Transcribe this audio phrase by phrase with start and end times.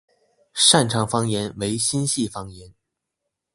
[0.55, 2.73] 擅长方言为新舄方言。